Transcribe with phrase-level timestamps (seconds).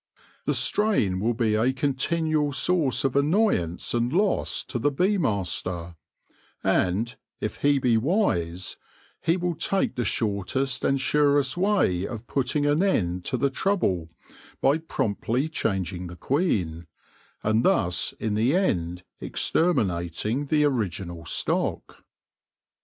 [0.45, 5.95] The strain will be a continual source of annoyance and loss to the bee master,
[6.63, 8.77] and, if he be wise,
[9.21, 14.09] he will' take the shortest and surest way of putting an end to the trouble,
[14.59, 16.87] by promptly changing the queen,
[17.43, 22.03] and thus in the end exterminating the original stock.